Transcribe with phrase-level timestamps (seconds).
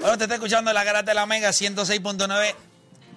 [0.00, 2.54] Bueno, te está escuchando la Garata de la Mega 106.9.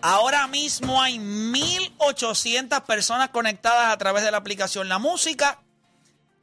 [0.02, 5.62] Ahora mismo hay 1.800 personas conectadas a través de la aplicación La Música.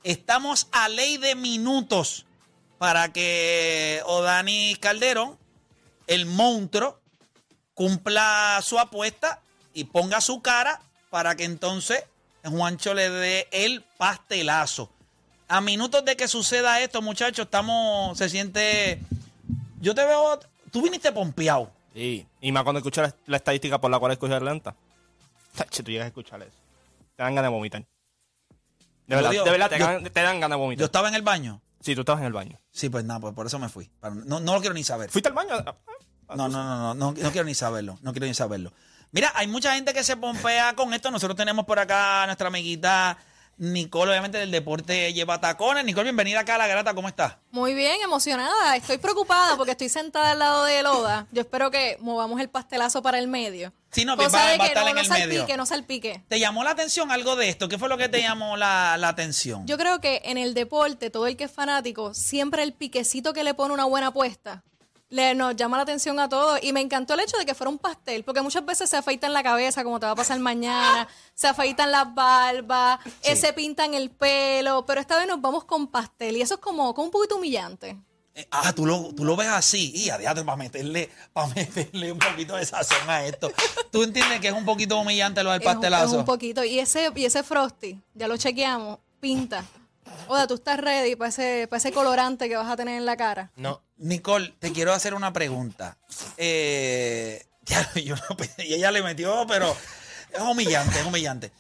[0.03, 2.25] Estamos a ley de minutos
[2.79, 5.39] para que Odani Calderón,
[6.07, 6.99] el monstruo,
[7.75, 9.43] cumpla su apuesta
[9.75, 12.03] y ponga su cara para que entonces
[12.43, 14.91] Juancho le dé el pastelazo.
[15.49, 19.01] A minutos de que suceda esto, muchachos, estamos, se siente...
[19.81, 20.39] Yo te veo,
[20.71, 21.71] tú viniste pompeado.
[21.95, 24.75] Sí, y más cuando escuchas la, la estadística por la cual escogió Atlanta.
[25.57, 26.57] Tacho, tú llegas a escuchar eso.
[27.17, 27.81] Te dan ganas de vomitar.
[27.83, 27.87] De
[29.09, 30.85] Yo verdad, digo, de verdad te, yo- gan- te dan ganas de Yo vomitar.
[30.85, 31.61] estaba en el baño.
[31.81, 32.61] Sí, tú estabas en el baño.
[32.71, 33.91] Sí, pues nada, pues por eso me fui.
[34.27, 35.11] No, no lo quiero ni saber.
[35.11, 35.57] ¿Fuiste al baño?
[36.29, 37.99] No, no, no, no, no, no quiero ni saberlo.
[38.03, 38.73] No quiero ni saberlo.
[39.13, 41.11] Mira, hay mucha gente que se pompea con esto.
[41.11, 43.19] Nosotros tenemos por acá a nuestra amiguita
[43.65, 45.85] Nicole, obviamente del deporte lleva tacones.
[45.85, 46.95] Nicole, bienvenida acá a la garata.
[46.95, 47.37] ¿Cómo estás?
[47.51, 48.75] Muy bien, emocionada.
[48.75, 51.27] Estoy preocupada porque estoy sentada al lado de Loda.
[51.31, 53.71] Yo espero que movamos el pastelazo para el medio.
[53.91, 55.57] Sí, no, Cosa va- de va a que estar no, en no el salpique, medio.
[55.59, 56.23] no salpique.
[56.29, 57.69] ¿Te llamó la atención algo de esto?
[57.69, 59.67] ¿Qué fue lo que te llamó la, la atención?
[59.67, 63.45] Yo creo que en el deporte, todo el que es fanático, siempre el piquecito que
[63.45, 64.63] le pone una buena apuesta
[65.11, 66.59] le, nos llama la atención a todos.
[66.63, 69.33] Y me encantó el hecho de que fuera un pastel, porque muchas veces se afeitan
[69.33, 73.93] la cabeza, como te va a pasar mañana, se afeitan las barbas, eh, se pintan
[73.95, 76.37] el pelo, pero esta vez nos vamos con pastel.
[76.37, 77.97] Y eso es como, como un poquito humillante.
[78.35, 79.91] Eh, Ah, tú lo, tú lo ves así.
[79.95, 83.51] Y adiós, para meterle, para meterle un poquito de sazón a esto.
[83.91, 86.05] ¿Tú entiendes que es un poquito humillante lo del Es un- pastelazo?
[86.07, 86.63] Es un poquito.
[86.65, 89.65] Y ese, y ese frosty, ya lo chequeamos, pinta.
[90.29, 93.17] Oda, tú estás ready para ese, para ese colorante que vas a tener en la
[93.17, 93.51] cara.
[93.57, 93.83] No.
[93.99, 95.97] Nicole, te quiero hacer una pregunta.
[96.37, 99.75] Eh, ya, yo no y ella le metió, pero
[100.33, 101.53] es humillante, es humillante.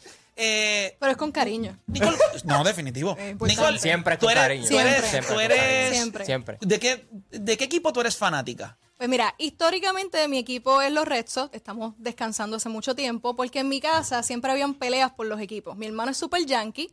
[0.42, 1.78] Eh, Pero es con cariño.
[1.86, 3.14] Nicole, no, definitivo.
[3.40, 4.68] Nicole, Siempre con eres, cariño.
[4.70, 5.34] tú eres, Siempre.
[5.34, 5.90] tú eres-.
[5.92, 6.24] Siempre.
[6.24, 6.58] Siempre.
[6.62, 8.78] ¿de qué, ¿de qué equipo tú eres fanática?
[8.96, 11.54] Pues mira, históricamente mi equipo es los Red Sox.
[11.54, 15.76] Estamos descansando hace mucho tiempo porque en mi casa siempre habían peleas por los equipos.
[15.76, 16.90] Mi hermano es super yankee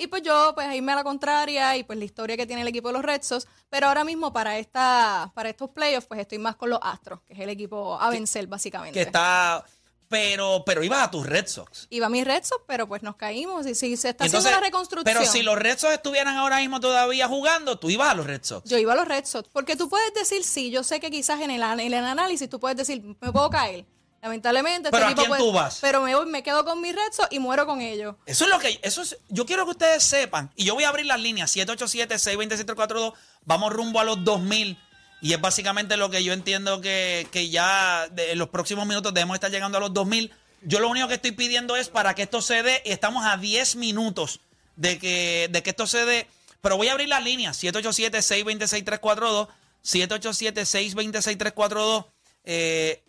[0.00, 2.68] y pues yo pues irme a la contraria y pues la historia que tiene el
[2.68, 3.46] equipo de los Red Sox.
[3.68, 7.34] Pero ahora mismo para esta para estos playoffs pues estoy más con los Astros, que
[7.34, 8.98] es el equipo a vencer básicamente.
[8.98, 9.62] Que está.
[10.08, 11.86] Pero, pero ibas a tus Red Sox.
[11.90, 14.58] Iba a mis Red Sox, pero pues nos caímos y si se está Entonces, haciendo
[14.58, 15.16] una reconstrucción.
[15.18, 18.40] Pero si los Red Sox estuvieran ahora mismo todavía jugando, tú ibas a los Red
[18.42, 18.68] Sox.
[18.68, 21.40] Yo iba a los Red Sox, porque tú puedes decir sí, yo sé que quizás
[21.42, 23.84] en el, en el análisis tú puedes decir, me puedo caer.
[24.22, 25.78] Lamentablemente, este Pero ¿a equipo quién puede- tú vas?
[25.80, 28.16] Pero me, voy- me quedo con mis Red Sox y muero con ellos.
[28.26, 28.78] Eso es lo que.
[28.82, 30.50] Eso es, yo quiero que ustedes sepan.
[30.56, 33.14] Y yo voy a abrir las líneas: 787-620-742.
[33.44, 34.78] Vamos rumbo a los 2000.
[35.22, 39.12] Y es básicamente lo que yo entiendo que, que ya de- en los próximos minutos
[39.14, 40.32] debemos estar llegando a los 2000.
[40.62, 42.82] Yo lo único que estoy pidiendo es para que esto se dé.
[42.84, 44.40] y Estamos a 10 minutos
[44.76, 46.26] de que, de que esto se dé.
[46.60, 49.48] Pero voy a abrir las líneas: 787-626-342.
[49.82, 52.04] 787-626-342.
[52.44, 53.02] Eh,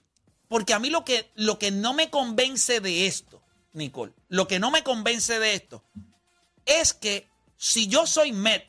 [0.52, 3.42] porque a mí lo que, lo que no me convence de esto,
[3.72, 5.82] Nicole, lo que no me convence de esto
[6.66, 8.68] es que si yo soy Met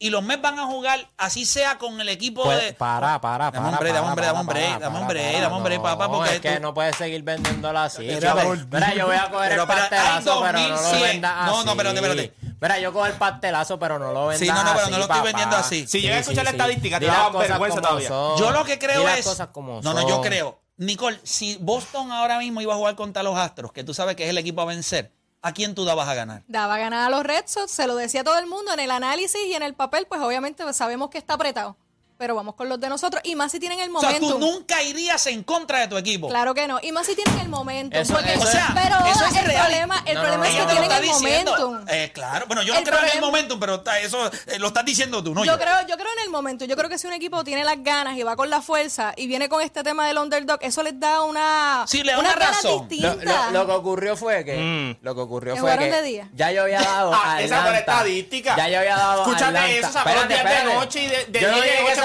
[0.00, 2.72] y los Mets van a jugar, así sea con el equipo Pues, de.
[2.72, 3.70] para, para, Dame para.
[3.70, 4.54] dame para, dame para, dame para,
[5.06, 5.48] break, para.
[5.48, 8.02] dame break, papá, porque es que no puedes seguir vendiéndola así.
[8.02, 8.66] Mira, chaval.
[8.68, 11.02] pero- Mira, yo voy a coger Pero, el pastelazo, pero no lo 2100.
[11.12, 11.50] vendas así.
[11.50, 12.34] No, no, espérate, espérate.
[12.60, 14.96] Mira, yo cojo el pastelazo, pero no lo vendas Sí, no, no, pero así, no
[14.98, 15.26] lo estoy papá.
[15.28, 15.86] vendiendo así.
[15.86, 18.08] Si llegas a escuchar la estadística, te da vergüenza todavía.
[18.08, 18.38] son.
[18.38, 19.16] Yo lo que creo es.
[19.16, 20.58] las cosas como no, no, yo creo.
[20.78, 24.24] Nicole, si Boston ahora mismo iba a jugar contra los Astros, que tú sabes que
[24.24, 25.10] es el equipo a vencer,
[25.40, 26.42] ¿a quién tú dabas a ganar?
[26.48, 29.40] Daba ganar a los Red Sox, se lo decía todo el mundo en el análisis
[29.46, 31.78] y en el papel, pues obviamente sabemos que está apretado.
[32.18, 34.28] Pero vamos con los de nosotros y más si tienen el O sea, momento.
[34.34, 36.28] tú nunca irías en contra de tu equipo.
[36.28, 36.78] Claro que no.
[36.82, 37.96] Y más si tienen el momento.
[37.98, 39.66] Eso- porque- eso es- pero eso es el real.
[39.66, 41.52] problema, el No, problema no, es que tienen el diciendo.
[41.58, 41.88] momentum.
[41.94, 44.84] Eh, claro, bueno, yo no El creo en el momentum, pero eso eh, lo estás
[44.86, 45.52] diciendo tú, no yo.
[45.52, 46.64] Yo creo, yo creo en el momento.
[46.64, 49.26] Yo creo que si un equipo tiene las ganas y va con la fuerza y
[49.26, 52.72] viene con este tema del underdog, eso les da una, Sí, le da una razón.
[52.72, 53.52] Lo, distintas.
[53.52, 55.04] lo- lo que ocurrió fue que Mm.
[55.04, 56.28] lo que ocurrió Que fue que de día.
[56.34, 57.78] ya yo había dado Ah, a esa fue la Atlanta.
[57.78, 58.56] estadística.
[58.56, 59.68] Ya yo había dado Escúchate Atlanta.
[59.70, 61.40] eso, sacó días de noche y de, de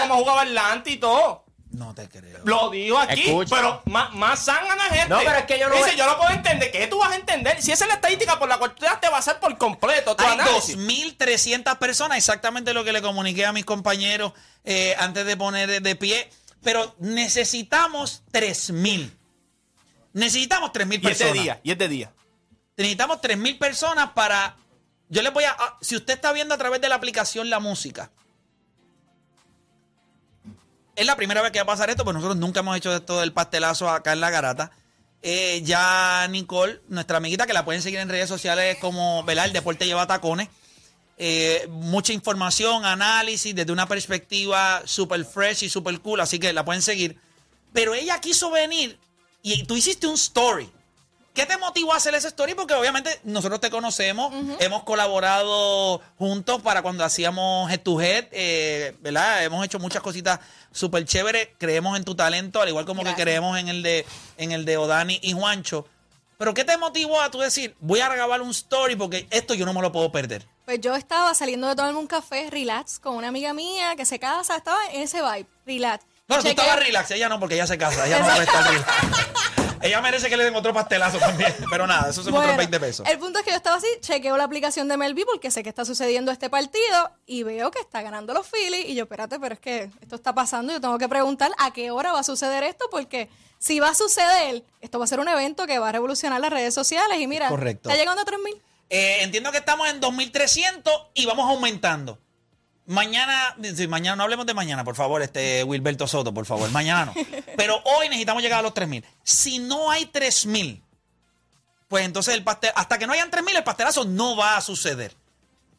[0.06, 1.45] Y como jugaba Atlanta y todo.
[1.71, 2.39] No te creo.
[2.44, 3.56] Lo digo aquí, Escucha.
[3.56, 5.07] pero más, más zángana gente.
[5.07, 6.69] No, pero es que yo no Dice, voy- yo no puedo entender.
[6.69, 7.62] ¿Qué tú vas a entender?
[7.62, 10.13] Si esa es la estadística por la cual tú te vas a basar por completo
[10.18, 10.77] tu Hay análisis.
[10.77, 14.33] 2.300 personas, exactamente lo que le comuniqué a mis compañeros
[14.65, 16.30] eh, antes de poner de, pie.
[16.62, 19.09] Pero necesitamos 3.000.
[20.13, 21.33] Necesitamos 3.000 Y es personas.
[21.33, 22.12] de día, y es de día.
[22.75, 24.57] Necesitamos 3.000 personas para...
[25.07, 25.56] Yo les voy a...
[25.57, 28.12] ah, Si usted está viendo a través de la aplicación La Música,
[30.95, 33.19] es la primera vez que va a pasar esto, pues nosotros nunca hemos hecho esto
[33.19, 34.71] del pastelazo acá en La Garata.
[35.23, 39.45] Eh, ya Nicole, nuestra amiguita, que la pueden seguir en redes sociales como, ¿verdad?
[39.45, 40.49] El deporte lleva tacones.
[41.23, 46.65] eh, mucha información, análisis, desde una perspectiva super fresh y super cool, así que la
[46.65, 47.15] pueden seguir.
[47.73, 48.97] Pero ella quiso venir
[49.43, 50.67] y tú hiciste un story.
[51.33, 52.55] ¿Qué te motivó a hacer esa story?
[52.55, 58.95] Porque obviamente nosotros te conocemos, hemos colaborado juntos para cuando hacíamos Head to Head, eh,
[58.99, 59.43] ¿verdad?
[59.43, 60.39] Hemos hecho muchas cositas
[60.73, 63.15] súper chéveres, creemos en tu talento, al igual como Gracias.
[63.17, 64.05] que creemos en el de
[64.37, 65.87] en el de Odani y Juancho.
[66.37, 69.65] Pero ¿qué te motivó a tú decir, voy a grabar un story porque esto yo
[69.65, 70.45] no me lo puedo perder?
[70.65, 74.19] Pues yo estaba saliendo de tomarme un café, relax, con una amiga mía que se
[74.19, 76.03] casa, estaba en ese vibe, relax.
[76.27, 78.63] No, tú Chequeo- estabas relax, ella no, porque ella se casa, ella no debe estar
[78.69, 78.87] relax.
[79.81, 82.79] ella merece que le den otro pastelazo también, pero nada, eso son Bueno, otros 20
[82.79, 83.07] pesos.
[83.07, 85.69] El punto es que yo estaba así, chequeo la aplicación de Melby porque sé que
[85.69, 89.53] está sucediendo este partido y veo que está ganando los Phillies y yo, espérate, pero
[89.53, 92.63] es que esto está pasando, yo tengo que preguntar a qué hora va a suceder
[92.63, 93.29] esto porque
[93.59, 96.51] si va a suceder, esto va a ser un evento que va a revolucionar las
[96.51, 97.89] redes sociales y mira, Correcto.
[97.89, 98.61] está llegando a 3000.
[98.89, 102.19] Eh, entiendo que estamos en 2300 y vamos aumentando.
[102.87, 103.55] Mañana,
[103.87, 106.69] mañana no hablemos de mañana, por favor, este Wilberto Soto, por favor.
[106.71, 107.13] Mañana no.
[107.57, 109.05] Pero hoy necesitamos llegar a los 3000.
[109.23, 110.83] Si no hay 3000,
[111.87, 115.15] pues entonces el pastel, hasta que no hayan 3000, el pastelazo no va a suceder.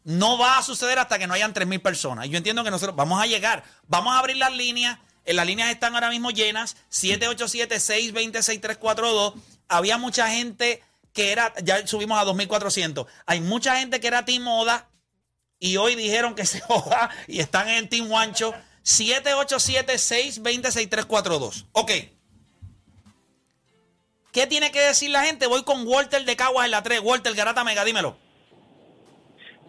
[0.04, 2.26] No va a suceder hasta que no hayan 3000 personas.
[2.26, 4.98] Y Yo entiendo que nosotros vamos a llegar, vamos a abrir las líneas.
[5.24, 6.76] Eh, las líneas están ahora mismo llenas.
[6.90, 9.34] 787-620-6342.
[9.68, 10.82] Había mucha gente
[11.12, 13.06] que era, ya subimos a 2400.
[13.26, 14.88] Hay mucha gente que era Team Moda
[15.62, 18.52] y hoy dijeron que se joda y están en Team Juancho.
[18.84, 21.66] 787-620-6342.
[21.72, 21.90] Ok.
[24.32, 25.46] ¿Qué tiene que decir la gente?
[25.46, 27.00] Voy con Walter de Caguas en la 3.
[27.02, 28.16] Walter Garata Mega, dímelo.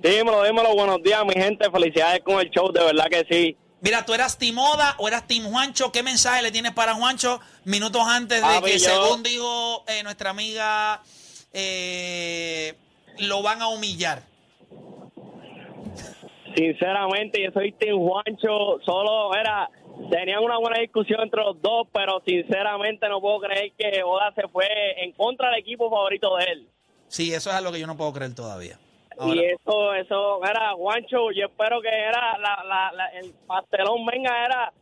[0.01, 1.69] Dímelo, dímelo, buenos días, mi gente.
[1.69, 3.55] Felicidades con el show, de verdad que sí.
[3.81, 5.91] Mira, ¿tú eras Team Moda o eras Team Juancho?
[5.91, 10.29] ¿Qué mensaje le tienes para Juancho minutos antes de que, yo- según dijo eh, nuestra
[10.31, 11.03] amiga,
[11.51, 12.73] eh,
[13.19, 14.23] lo van a humillar?
[16.55, 18.79] Sinceramente, yo soy Team Juancho.
[18.85, 19.69] Solo era.
[20.09, 24.47] Tenían una buena discusión entre los dos, pero sinceramente no puedo creer que Oda se
[24.47, 24.65] fue
[24.97, 26.67] en contra del equipo favorito de él.
[27.07, 28.79] Sí, eso es algo que yo no puedo creer todavía.
[29.19, 31.31] Ahora, Y eso, eso, era Juancho.
[31.31, 34.73] Yo espero que era la, la, la- el pastelón, venga, era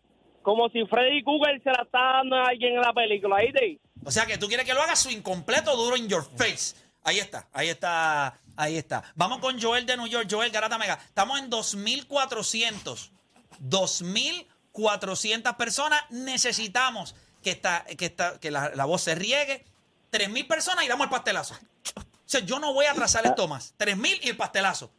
[0.41, 3.35] como si Freddy Krueger se la está dando a alguien en la película.
[3.37, 6.75] ¿Ahí o sea que tú quieres que lo haga su incompleto duro in your face.
[7.03, 9.03] Ahí está, ahí está, ahí está.
[9.15, 10.99] Vamos con Joel de New York, Joel Garata Mega.
[11.05, 13.11] Estamos en 2400.
[13.59, 16.03] 2400 personas.
[16.09, 19.65] Necesitamos que, esta, que, esta, que la, voz se riegue.
[20.11, 21.55] 3000 personas y damos el pastelazo.
[21.95, 23.73] O sea, yo no voy a atrasar esto más.
[23.77, 24.91] 3000 y el pastelazo.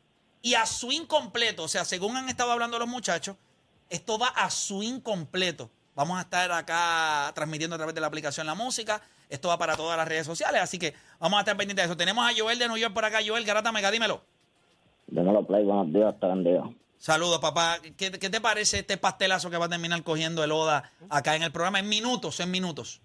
[0.43, 3.37] Y a su incompleto, o sea, según han estado hablando los muchachos,
[3.91, 5.71] esto va a su incompleto.
[5.95, 9.03] Vamos a estar acá transmitiendo a través de la aplicación La Música.
[9.33, 11.97] Esto va para todas las redes sociales, así que vamos a estar pendientes de eso.
[11.97, 13.21] Tenemos a Joel de New York por acá.
[13.27, 14.21] Joel Garata Mega, dímelo.
[15.07, 16.65] Dímelo, Play, buenos días, te bendiga.
[16.99, 17.79] Saludos, papá.
[17.97, 21.45] ¿Qué, qué te parece este pastelazo que va a terminar cogiendo el Oda acá en
[21.45, 21.79] el programa?
[21.79, 23.01] En minutos, en minutos.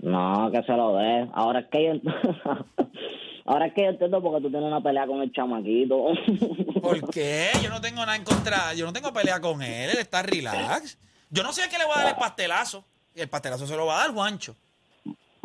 [0.00, 1.26] No, que se lo dé.
[1.32, 1.92] Ahora es que yo...
[3.46, 6.08] Ahora es que yo entiendo porque tú tienes una pelea con el chamaquito.
[6.82, 7.48] ¿Por qué?
[7.62, 8.74] Yo no tengo nada en contra.
[8.74, 9.88] Yo no tengo pelea con él.
[9.88, 10.98] Él está relax.
[11.30, 12.84] Yo no sé a qué le voy a dar el pastelazo.
[13.14, 14.54] Y el pastelazo se lo va a dar Juancho.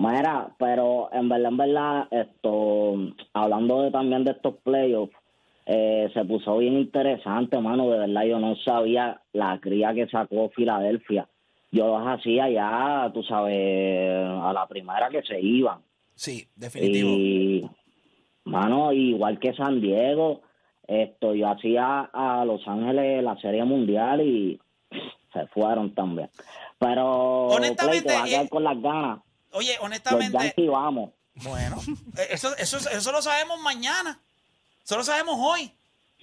[0.03, 2.93] Mira, pero en verdad, en verdad, esto,
[3.31, 5.15] hablando de, también de estos playoffs,
[5.65, 7.89] eh, se puso bien interesante, mano.
[7.89, 11.29] De verdad, yo no sabía la cría que sacó Filadelfia.
[11.71, 15.79] Yo los hacía ya, tú sabes, a la primera que se iban.
[16.15, 17.09] Sí, definitivo.
[17.09, 17.69] Y,
[18.43, 20.41] mano, igual que San Diego,
[20.85, 24.59] esto, yo hacía a Los Ángeles la Serie Mundial y
[25.31, 26.29] se fueron también.
[26.77, 29.19] Pero, Honestamente, Play, te vas a quedar eh, con las ganas.
[29.53, 31.11] Oye, Los honestamente, Yankees vamos.
[31.35, 31.77] bueno,
[32.17, 34.19] eh, eso, eso, eso lo sabemos mañana.
[34.83, 35.71] Eso lo sabemos hoy.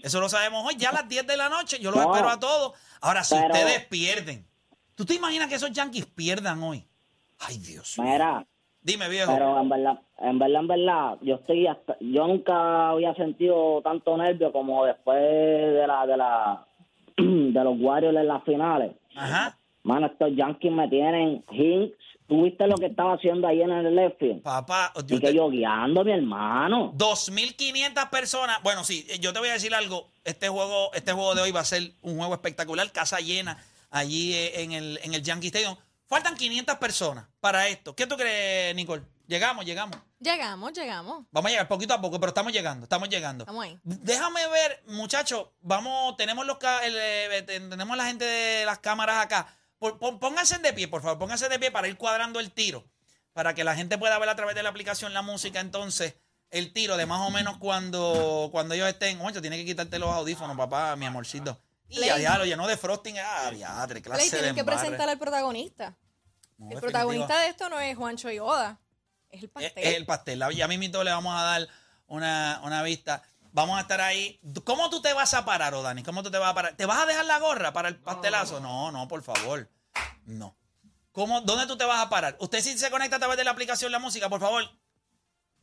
[0.02, 0.76] Eso lo sabemos hoy.
[0.76, 1.78] Ya a las 10 de la noche.
[1.80, 2.12] Yo los No.
[2.12, 2.72] espero a todos.
[3.00, 4.46] Ahora, si Pero- ustedes pierden,
[4.94, 6.84] ¿tú te imaginas que esos Yankees pierdan hoy?
[7.38, 7.98] Ay, Dios.
[7.98, 8.10] mío.
[8.10, 8.46] Mira,
[8.82, 9.32] Dime, viejo.
[9.32, 14.16] pero en verdad, en verdad, en verdad, yo estoy hasta, yo nunca había sentido tanto
[14.16, 16.66] nervio como después de la, de la,
[17.16, 18.92] de los Warriors en las finales.
[19.16, 19.56] Ajá.
[19.82, 21.96] Mano, estos Yankees me tienen Hinks.
[22.30, 24.42] ¿Tú viste lo que estaba haciendo ahí en el left field?
[24.42, 26.92] Papá, Y yo que te- yo guiando, mi hermano.
[26.94, 28.62] 2.500 personas.
[28.62, 30.08] Bueno, sí, eh, yo te voy a decir algo.
[30.22, 32.90] Este juego, este juego de hoy va a ser un juego espectacular.
[32.92, 33.58] Casa llena
[33.90, 35.74] allí eh, en el, en el Yankee Stadium.
[36.06, 37.96] Faltan 500 personas para esto.
[37.96, 39.02] ¿Qué tú crees, Nicole?
[39.26, 39.96] Llegamos, llegamos.
[40.20, 41.24] Llegamos, llegamos.
[41.32, 43.42] Vamos a llegar poquito a poco, pero estamos llegando, estamos llegando.
[43.42, 43.76] Estamos ahí.
[43.82, 49.24] Déjame ver, muchachos, vamos, tenemos los ca- el, eh, tenemos la gente de las cámaras
[49.24, 49.56] acá.
[49.80, 52.84] Pónganse de pie, por favor, pónganse de pie para ir cuadrando el tiro,
[53.32, 56.14] para que la gente pueda ver a través de la aplicación la música entonces
[56.50, 59.18] el tiro de más o menos cuando, cuando ellos estén.
[59.18, 61.58] Juancho, tienes que quitarte los audífonos, papá, mi amorcito.
[61.88, 63.16] Y ya, ya lo llenó de frosting.
[63.18, 65.96] Ah, diadre, clase Play, de tienes que presentar al protagonista.
[66.58, 68.78] No, el protagonista de esto no es Juancho y Oda,
[69.30, 69.72] es el Es, pastel.
[69.84, 70.42] es el pastel.
[70.54, 71.68] Ya mismito le vamos a dar
[72.06, 73.22] una, una vista.
[73.52, 74.38] Vamos a estar ahí.
[74.64, 76.02] ¿Cómo tú te vas a parar, Odani?
[76.02, 76.76] ¿Cómo tú te vas a parar?
[76.76, 78.60] ¿Te vas a dejar la gorra para el pastelazo?
[78.60, 79.68] No, no, por favor.
[80.24, 80.56] No.
[81.12, 82.36] ¿Cómo, ¿Dónde tú te vas a parar?
[82.38, 84.62] Usted si se conecta a través de la aplicación La Música, por favor.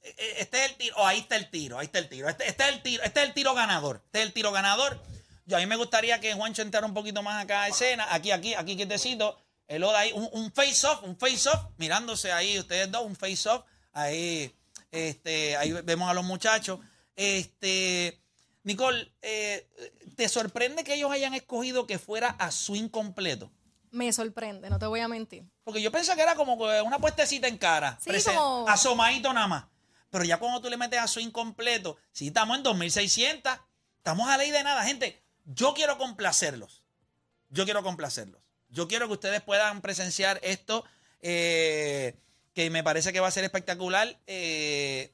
[0.04, 0.96] eh, eh, Este es el tiro.
[0.98, 1.80] Oh, ahí está el tiro.
[1.80, 2.28] Ahí está el tiro.
[2.28, 3.04] Este, este es el tiro.
[3.04, 4.02] Este es el tiro ganador.
[4.06, 5.02] Este es el tiro ganador.
[5.46, 8.06] Yo a mí me gustaría que Juancho entrara un poquito más acá a escena.
[8.14, 9.40] Aquí, aquí, aquí, quietecito.
[9.70, 10.12] El Oda ahí.
[10.14, 11.62] Un, un face off, un face off.
[11.78, 13.64] Mirándose ahí ustedes dos, un face off.
[13.94, 14.54] Ahí,
[14.92, 16.80] este, ahí vemos a los muchachos.
[17.18, 18.22] Este,
[18.64, 19.68] Nicole, eh,
[20.16, 23.52] ¿te sorprende que ellos hayan escogido que fuera a swing completo?
[23.92, 25.44] Me sorprende, no te voy a mentir.
[25.64, 27.98] Porque yo pensé que era como una puestecita en cara.
[28.02, 29.66] Sí, presen- como- Asomadito nada más.
[30.10, 33.58] Pero ya cuando tú le metes a swing completo, si estamos en 2600,
[33.98, 34.84] estamos a ley de nada.
[34.84, 36.84] Gente, yo quiero complacerlos.
[37.50, 38.42] Yo quiero complacerlos.
[38.70, 40.84] Yo quiero que ustedes puedan presenciar esto,
[41.22, 42.16] eh,
[42.54, 44.20] que me parece que va a ser espectacular.
[44.28, 45.14] Eh,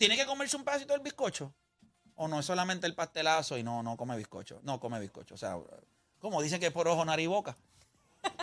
[0.00, 1.52] ¿Tiene que comerse un pedacito del bizcocho?
[2.14, 4.58] ¿O no es solamente el pastelazo y no, no come bizcocho?
[4.62, 5.34] No come bizcocho.
[5.34, 5.58] O sea,
[6.18, 7.54] como dicen que es por ojo, nariz y boca.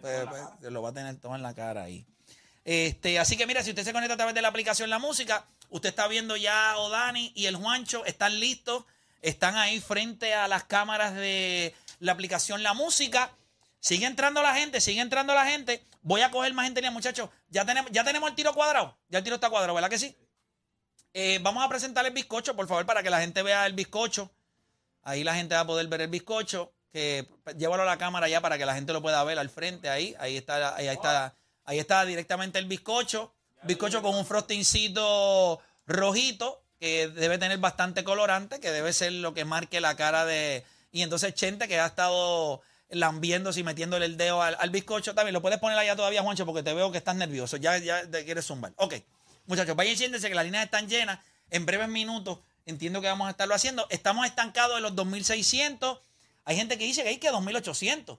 [0.00, 2.06] Pues, pues, lo va a tener todo en la cara ahí.
[2.64, 5.46] Este, así que mira, si usted se conecta a través de la aplicación La Música,
[5.68, 8.86] usted está viendo ya a Odani y el Juancho, están listos,
[9.20, 13.30] están ahí frente a las cámaras de la aplicación La Música.
[13.78, 15.84] Sigue entrando la gente, sigue entrando la gente.
[16.00, 17.28] Voy a coger más gente, muchachos.
[17.50, 18.96] Ya tenemos, ya tenemos el tiro cuadrado.
[19.10, 20.16] Ya el tiro está cuadrado, ¿verdad que sí?
[21.12, 24.30] Eh, vamos a presentar el bizcocho, por favor, para que la gente vea el bizcocho.
[25.02, 26.72] Ahí la gente va a poder ver el bizcocho.
[26.92, 29.88] Que llévalo a la cámara ya para que la gente lo pueda ver al frente.
[29.88, 33.32] Ahí, ahí está, ahí, está, ahí está directamente el bizcocho.
[33.62, 39.44] Bizcocho con un frostingcito rojito que debe tener bastante colorante, que debe ser lo que
[39.44, 40.64] marque la cara de.
[40.92, 45.14] Y entonces Chente que ha estado lambiéndose y metiéndole el dedo al, bizcocho.
[45.14, 47.56] También lo puedes poner allá todavía, Juancho, porque te veo que estás nervioso.
[47.56, 48.72] Ya, ya te quieres zumbar.
[48.76, 48.94] Ok,
[49.46, 51.18] muchachos, vayan siéntense que las líneas están llenas.
[51.50, 53.86] En breves minutos entiendo que vamos a estarlo haciendo.
[53.90, 55.98] Estamos estancados en los 2600.
[56.44, 58.18] Hay gente que dice que hay que 2800.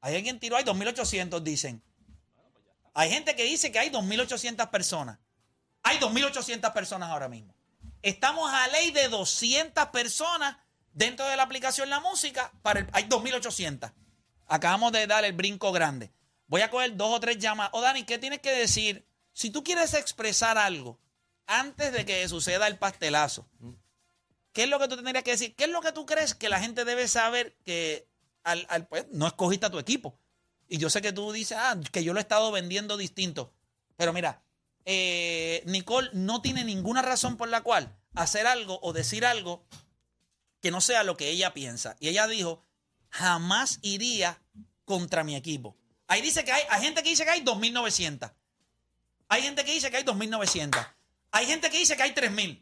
[0.00, 1.82] Hay alguien tiró ahí 2800, dicen.
[2.94, 5.18] Hay gente que dice que hay 2800 personas.
[5.82, 7.54] Hay 2800 personas ahora mismo.
[8.02, 10.56] Estamos a ley de 200 personas
[10.92, 12.52] dentro de la aplicación La Música.
[12.62, 13.90] Para el- hay 2800.
[14.46, 16.12] Acabamos de dar el brinco grande.
[16.46, 17.70] Voy a coger dos o tres llamadas.
[17.74, 19.06] O Dani, ¿qué tienes que decir?
[19.38, 20.98] Si tú quieres expresar algo
[21.46, 23.48] antes de que suceda el pastelazo,
[24.52, 25.54] ¿qué es lo que tú tendrías que decir?
[25.54, 28.08] ¿Qué es lo que tú crees que la gente debe saber que
[28.42, 30.18] al, pues, no escogiste a tu equipo?
[30.66, 33.52] Y yo sé que tú dices, ah, que yo lo he estado vendiendo distinto.
[33.96, 34.42] Pero mira,
[34.84, 39.64] eh, Nicole no tiene ninguna razón por la cual hacer algo o decir algo
[40.60, 41.94] que no sea lo que ella piensa.
[42.00, 42.66] Y ella dijo,
[43.08, 44.42] jamás iría
[44.84, 45.76] contra mi equipo.
[46.08, 48.32] Ahí dice que hay, hay gente que dice que hay 2.900.
[49.28, 50.86] Hay gente que dice que hay 2.900.
[51.30, 52.60] Hay gente que dice que hay 3.000.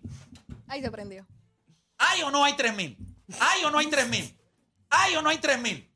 [0.68, 1.26] Ahí se prendió.
[1.98, 2.96] ¿Hay o no hay 3.000?
[3.40, 4.36] ¿Hay o no hay 3.000?
[4.90, 5.88] ¿Hay o no hay 3.000?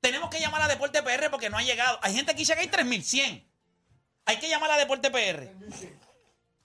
[0.00, 1.98] Tenemos que llamar a Deporte PR porque no ha llegado.
[2.02, 3.44] Hay gente que dice que hay 3.100.
[4.24, 5.50] Hay que llamar a Deporte PR.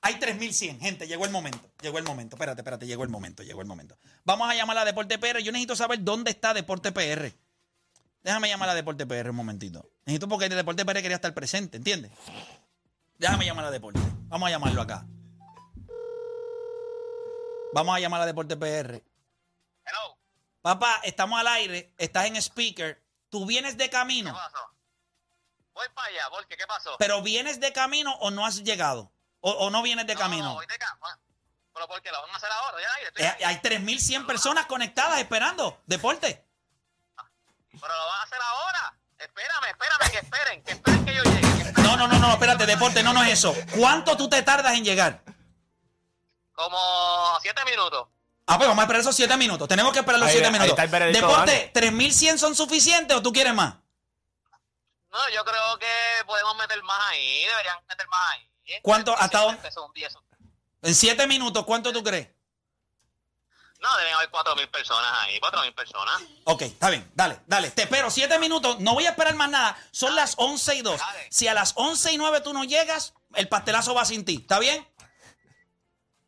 [0.01, 1.07] Hay 3.100, gente.
[1.07, 1.71] Llegó el momento.
[1.81, 2.35] Llegó el momento.
[2.35, 2.85] Espérate, espérate.
[2.85, 3.43] Llegó el momento.
[3.43, 3.97] Llegó el momento.
[4.23, 5.39] Vamos a llamar a Deporte PR.
[5.41, 7.33] Yo necesito saber dónde está Deporte PR.
[8.23, 9.89] Déjame llamar a Deporte PR un momentito.
[10.05, 12.11] Necesito porque el Deporte PR quería estar presente, ¿entiendes?
[13.17, 13.99] Déjame llamar a Deporte.
[14.27, 15.05] Vamos a llamarlo acá.
[17.73, 19.03] Vamos a llamar a Deporte PR.
[19.85, 20.17] Hello,
[20.61, 24.57] Papá, estamos al aire, estás en speaker, tú vienes de camino, pasó?
[25.73, 26.95] Voy para allá, porque ¿qué pasó?
[26.99, 29.11] pero vienes de camino o no has llegado,
[29.41, 30.53] o, o no vienes de camino.
[30.53, 31.19] voy de camino.
[31.73, 33.39] Pero porque lo van a hacer ahora, ya aire.
[33.41, 36.45] Eh, hay 3.100 personas conectadas esperando deporte.
[37.79, 38.93] Pero lo van a hacer ahora.
[39.17, 41.73] Espérame, espérame, que esperen, que esperen que yo llegue.
[41.73, 41.81] que.
[41.81, 43.55] No, no, no, no, espérate, deporte, no, no es eso.
[43.77, 45.21] ¿Cuánto tú te tardas en llegar?
[46.53, 46.77] Como
[47.41, 48.07] siete minutos.
[48.45, 49.67] Ah, pues vamos a esperar esos 7 minutos.
[49.69, 50.77] Tenemos que esperar los Ahí- 7 ahí minutos.
[51.13, 53.75] Deporte, ¿3.100 son suficientes o tú quieres más?
[55.09, 55.87] No, yo creo que
[56.25, 58.49] podemos meter más ahí, deberían meter más ahí.
[58.81, 59.15] ¿Cuánto?
[59.17, 59.71] ¿Hasta dónde?
[59.71, 60.13] Son 10.
[60.81, 62.27] En 7 minutos, ¿cuánto tú crees?
[63.83, 66.21] No, deben haber cuatro mil personas ahí, cuatro mil personas.
[66.45, 67.69] Ok, está bien, dale, dale.
[67.69, 69.77] Te espero siete minutos, no voy a esperar más nada.
[69.91, 70.97] Son las 11 y 2.
[70.97, 71.27] Dale.
[71.29, 74.37] Si a las 11 y 9 tú no llegas, el pastelazo va sin ti.
[74.41, 74.87] ¿Está bien?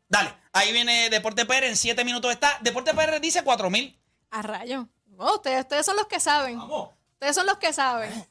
[0.08, 2.58] Dale, ahí viene Deporte PR, en siete minutos está.
[2.60, 3.98] Deporte PR dice 4 mil.
[4.30, 4.86] A rayo.
[5.16, 6.58] Oh, ustedes, ustedes son los que saben.
[6.58, 6.90] Vamos.
[7.14, 8.28] Ustedes son los que saben.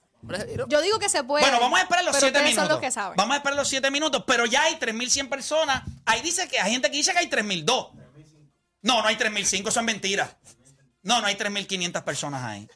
[0.67, 1.43] Yo digo que se puede.
[1.43, 2.67] Bueno, vamos a esperar los pero siete ustedes minutos.
[2.67, 3.17] son los que saben.
[3.17, 5.81] Vamos a esperar los siete minutos, pero ya hay 3.100 personas.
[6.05, 8.04] Ahí dice que hay gente que dice que hay 3.002.
[8.85, 10.37] No, no hay 3.005, eso es mentira.
[11.01, 12.67] No, no hay 3.500 personas ahí.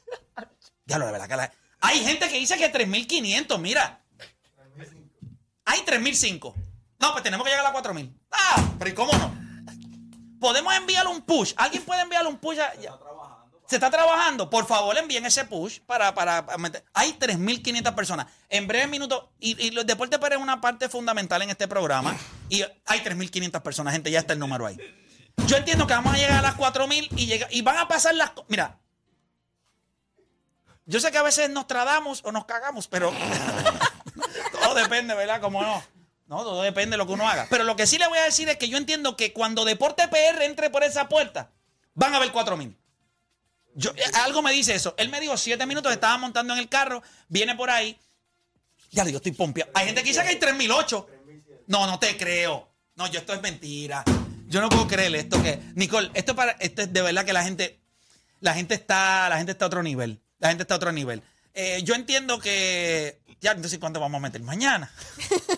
[0.87, 4.01] Ya lo de verdad que la- Hay gente que dice que 3.500, mira.
[5.65, 6.53] Hay 3.005.
[6.99, 8.11] No, pues tenemos que llegar a 4.000.
[8.31, 9.35] Ah, pero ¿y cómo no?
[10.39, 11.53] Podemos enviar un push.
[11.57, 12.57] ¿Alguien puede enviar un push?
[12.59, 12.97] a- ya?
[13.67, 14.49] Se está trabajando.
[14.49, 18.25] Por favor, envíen ese push para, para, para meter- Hay 3.500 personas.
[18.49, 22.17] En breve minutos, y, y los deportes para es una parte fundamental en este programa.
[22.49, 24.77] Y hay 3.500 personas, gente, ya está el número ahí.
[25.47, 28.31] Yo entiendo que vamos a llegar a las 4.000 y, y van a pasar las...
[28.47, 28.77] Mira,
[30.85, 33.13] yo sé que a veces nos tradamos o nos cagamos, pero
[34.63, 35.39] todo depende, ¿verdad?
[35.39, 35.83] Como no.
[36.25, 37.47] No, todo depende de lo que uno haga.
[37.49, 40.07] Pero lo que sí le voy a decir es que yo entiendo que cuando Deporte
[40.07, 41.51] PR entre por esa puerta,
[41.93, 42.75] van a haber 4.000.
[43.75, 44.93] Yo, eh, algo me dice eso.
[44.97, 47.99] Él me dijo siete minutos, estaba montando en el carro, viene por ahí.
[48.91, 49.71] Ya digo, estoy pompeado.
[49.75, 51.07] Hay gente que dice que hay 3008.
[51.67, 52.67] No, no te creo.
[52.95, 54.03] No, yo esto es mentira.
[54.49, 55.59] Yo no puedo creerle esto que.
[55.75, 56.53] Nicole, esto para.
[56.53, 57.79] Esto es de verdad que la gente.
[58.39, 59.29] La gente está.
[59.29, 60.19] La gente está a otro nivel.
[60.39, 61.21] La gente está a otro nivel.
[61.53, 63.21] Eh, yo entiendo que.
[63.41, 64.91] Ya, entonces, ¿cuánto vamos a meter mañana?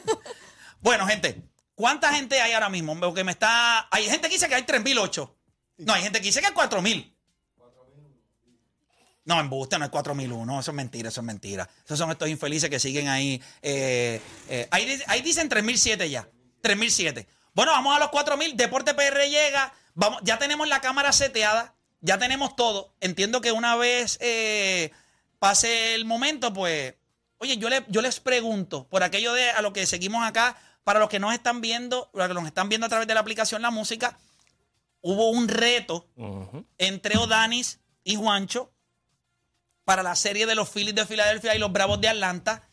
[0.81, 1.41] bueno, gente.
[1.73, 2.99] ¿Cuánta gente hay ahora mismo?
[2.99, 3.87] Porque me está.
[3.91, 5.37] Hay gente que dice que hay 3008.
[5.77, 7.15] No, hay gente que dice que hay 4000.
[9.23, 10.59] No, embuste, no es 4001.
[10.59, 11.69] Eso es mentira, eso es mentira.
[11.85, 13.41] Esos son estos infelices que siguen ahí.
[13.61, 16.27] eh, eh, ahí, ahí dicen 3007 ya.
[16.61, 17.27] 3007.
[17.53, 18.55] Bueno, vamos a los 4000.
[18.57, 19.73] Deporte PR llega.
[19.93, 21.75] Vamos, ya tenemos la cámara seteada.
[22.01, 22.93] Ya tenemos todo.
[23.01, 24.91] Entiendo que una vez eh,
[25.39, 26.95] pase el momento, pues.
[27.37, 30.99] Oye, yo, le- yo les pregunto, por aquello de a lo que seguimos acá, para
[30.99, 33.19] los que nos están viendo, para los que nos están viendo a través de la
[33.19, 34.17] aplicación La Música,
[35.01, 36.07] hubo un reto
[36.77, 38.71] entre Odanis y Juancho
[39.83, 42.69] para la serie de los Phillies de Filadelfia y los Bravos de Atlanta.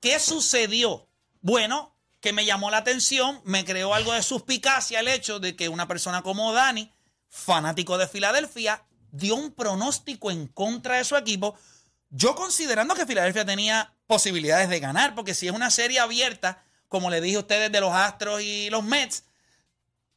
[0.00, 1.08] ¿Qué sucedió?
[1.40, 5.68] Bueno, que me llamó la atención, me creó algo de suspicacia el hecho de que
[5.68, 6.92] una persona como Dani,
[7.28, 11.56] fanático de Filadelfia, dio un pronóstico en contra de su equipo.
[12.10, 17.10] Yo considerando que Filadelfia tenía posibilidades de ganar, porque si es una serie abierta, como
[17.10, 19.24] le dije a ustedes de los Astros y los Mets,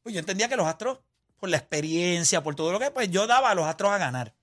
[0.02, 1.00] pues yo entendía que los Astros,
[1.38, 4.34] por la experiencia, por todo lo que, pues yo daba a los Astros a ganar.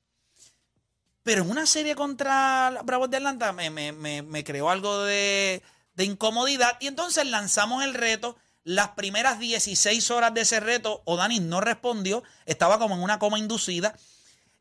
[1.23, 5.63] Pero en una serie contra Bravos de Atlanta me, me- me- me creó algo de,
[5.99, 8.37] de incomodidad y entonces lanzamos el reto.
[8.63, 13.41] Las primeras 16 horas de ese reto, O'Dani no respondió, estaba como en una coma
[13.41, 13.99] inducida.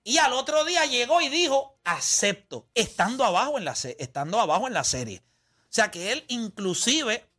[0.04, 4.74] Y al otro día llegó y dijo, acepto, estando abajo en la, estando abajo en
[4.74, 5.22] la serie.
[5.62, 7.30] O sea que él inclusive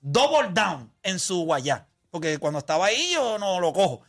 [0.00, 1.88] double down en su guayá.
[2.10, 4.02] Porque cuando estaba ahí yo no lo cojo.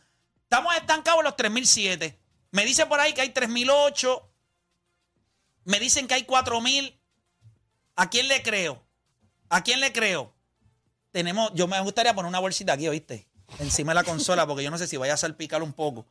[0.44, 2.20] Estamos estancados en los 3007.
[2.52, 4.30] Me dice por ahí que hay 3008.
[5.64, 7.00] Me dicen que hay 4000.
[7.96, 8.87] ¿A quién le creo?
[9.48, 10.32] ¿A quién le creo?
[11.10, 13.26] Tenemos, yo me gustaría poner una bolsita aquí, ¿oíste?
[13.58, 16.06] Encima de la consola, porque yo no sé si vaya a salpicar un poco.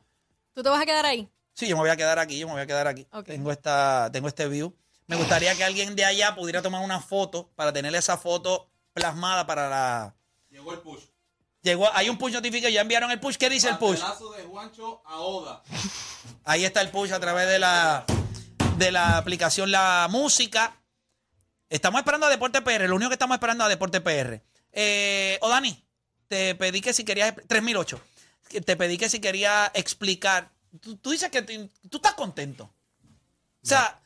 [0.54, 1.28] ¿Tú te vas a quedar ahí?
[1.54, 3.06] Sí, yo me voy a quedar aquí, yo me voy a quedar aquí.
[3.24, 4.74] Tengo, esta, tengo este view.
[5.06, 9.46] Me gustaría que alguien de allá pudiera tomar una foto para tener esa foto plasmada
[9.46, 10.14] para la.
[10.50, 11.02] Llegó el push.
[11.62, 13.36] Llegó, hay un push notification, ya enviaron el push.
[13.36, 14.00] ¿Qué dice el push?
[14.00, 15.62] De Juancho a Oda.
[16.44, 18.04] Ahí está el push a través de la,
[18.76, 20.76] de la aplicación La Música.
[21.68, 22.88] Estamos esperando a Deporte PR.
[22.88, 24.40] Lo único que estamos esperando a Deporte PR.
[24.72, 25.84] Eh, o Dani,
[26.28, 27.34] te pedí que si querías.
[27.46, 28.00] 3008.
[28.48, 30.48] que Te pedí que si quería explicar.
[30.80, 32.64] Tú, tú dices que tú, tú estás contento.
[32.64, 33.98] O sea,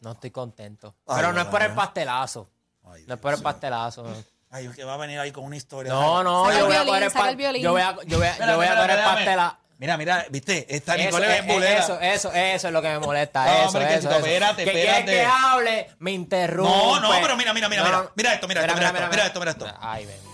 [0.00, 0.94] No estoy contento.
[1.06, 2.48] Ay, Pero no es por el pastelazo.
[2.84, 4.04] Ay, No es por el pastelazo.
[4.04, 5.92] No, ay, que va a venir ahí con una historia.
[5.92, 7.60] no, no, yo voy a el.
[7.60, 9.60] Yo voy a, yo voy a, Espera, yo voy a espera, coger el espérame.
[9.80, 12.98] Mira, mira, viste, esta Eso, Nicole es eh, eso, eso, eso es lo que me
[12.98, 13.46] molesta.
[13.46, 14.18] No, eso, hombre, eso, Cristo, eso.
[14.26, 15.10] espérate, que espérate.
[15.10, 16.70] que hable, me interrumpe.
[16.70, 18.02] No, no, pero mira, mira, mira, No, mira.
[18.02, 18.10] no.
[18.14, 19.66] Mira esto, mira esto, mira esto, mira esto, mira esto.
[19.80, 20.30] Ay, bendito.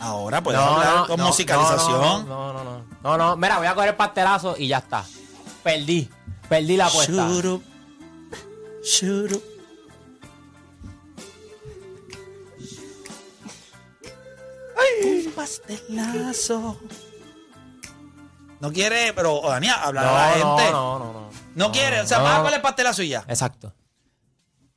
[0.00, 2.28] Ahora puedes hablar con musicalización.
[2.28, 2.84] No, no, no.
[3.04, 3.36] No, no.
[3.36, 5.04] Mira, voy a coger el pastelazo y ya está.
[5.62, 6.10] Perdí.
[6.48, 7.28] Perdí la apuesta.
[7.28, 7.44] Up.
[7.44, 7.62] Up.
[15.04, 16.78] Un pastelazo.
[18.60, 20.72] No quiere, pero oh, Daniel, hablar a la No, gente.
[20.72, 21.30] no, no, no, no.
[21.54, 22.24] No quiere, o sea, no.
[22.24, 23.24] vas a coger el pastelazo y ya.
[23.26, 23.72] Exacto.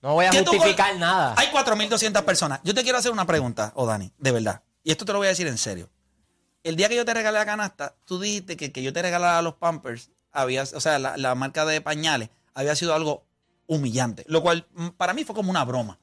[0.01, 1.33] No voy a ¿Qué tú justificar nada.
[1.37, 2.59] Hay 4.200 personas.
[2.63, 4.61] Yo te quiero hacer una pregunta, oh Dani, de verdad.
[4.83, 5.89] Y esto te lo voy a decir en serio.
[6.63, 9.41] El día que yo te regalé la canasta, tú dijiste que, que yo te regalara
[9.41, 13.25] los Pampers, había, o sea, la, la marca de pañales, había sido algo
[13.67, 14.23] humillante.
[14.27, 15.99] Lo cual mm, para mí fue como una broma.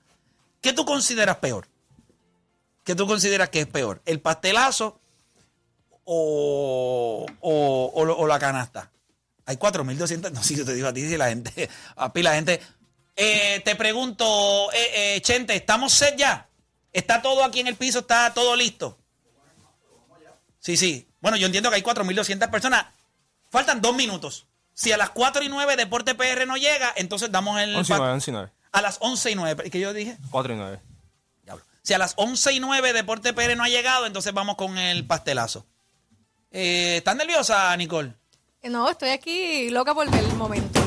[0.61, 1.67] ¿Qué tú consideras peor?
[2.85, 4.03] ¿Qué tú consideras que es peor?
[4.07, 5.01] ¿El pastelazo
[6.05, 8.91] o, o- o o la canasta?
[9.47, 10.31] Hay 4.200.
[10.33, 11.69] No, sí, yo te digo a ti, si la gente.
[11.97, 12.61] A la gente.
[13.17, 16.49] Eh, te pregunto, eh, eh, Chente, ¿estamos set ya?
[16.93, 18.01] ¿Está todo aquí en el piso?
[18.01, 18.97] ¿Está todo listo?
[20.59, 21.09] Sí, sí.
[21.21, 22.87] Bueno, yo entiendo que hay 4.200 personas.
[23.51, 24.47] Faltan dos minutos.
[24.75, 27.75] Si a las 4 y 9 Deporte PR no llega, entonces damos el.
[27.77, 28.51] 11 y pa- 9, 11 y 9.
[28.73, 29.71] A las 11 y 9.
[29.71, 30.17] ¿Qué yo dije?
[30.31, 30.81] 4 y 9.
[31.83, 35.07] Si a las 11 y 9 Deporte PR no ha llegado, entonces vamos con el
[35.07, 35.67] pastelazo.
[36.51, 38.15] Eh, ¿Estás nerviosa, Nicole?
[38.65, 40.81] No, estoy aquí loca por ver el momento.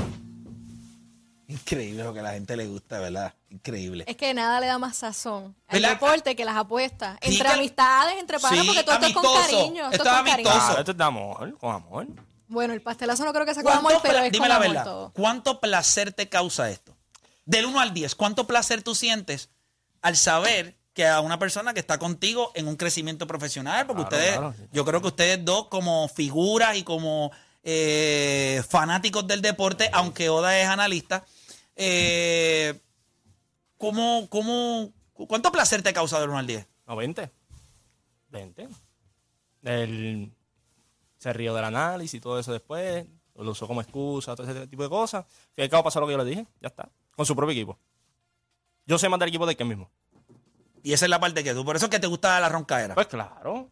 [1.47, 3.33] Increíble lo que a la gente le gusta, ¿verdad?
[3.49, 4.05] Increíble.
[4.07, 5.89] Es que nada le da más sazón al ¿Verdad?
[5.95, 7.17] deporte que las apuestas.
[7.21, 9.83] Sí, entre que- amistades, entre panas, Sí, porque todo esto es con cariño.
[9.91, 10.33] Esto, Esto es cariño.
[10.33, 10.57] amistoso.
[10.65, 12.07] Claro, esto es de amor, con amor.
[12.47, 14.55] Bueno, el pastelazo no creo que sea con amor, ¿Cuánto pero es dime con la
[14.55, 14.83] amor verdad.
[14.85, 15.11] todo.
[15.13, 16.95] ¿Cuánto placer te causa esto?
[17.45, 19.49] Del 1 al 10, ¿cuánto placer tú sientes
[20.01, 23.85] al saber que a una persona que está contigo en un crecimiento profesional?
[23.87, 27.31] Porque Claro, ustedes, claro, yo creo que ustedes dos como figuras y como
[27.63, 31.25] eh, fanáticos del deporte, aunque Oda es analista,
[31.75, 32.79] eh,
[33.77, 36.67] ¿cómo, cómo, ¿cuánto placer te causa del 1 al 10?
[36.87, 37.31] No, 20.
[38.29, 38.67] 20.
[39.63, 40.31] El,
[41.17, 43.05] se rió del análisis y todo eso después.
[43.35, 45.25] Lo usó como excusa, todo ese tipo de cosas.
[45.55, 46.45] Y al cabo pasó lo que yo le dije.
[46.61, 46.89] Ya está.
[47.15, 47.79] Con su propio equipo.
[48.85, 49.89] Yo sé más del equipo de que mismo.
[50.83, 52.93] Y esa es la parte que tú, por eso es que te gusta la roncaera.
[52.93, 53.69] Pues claro.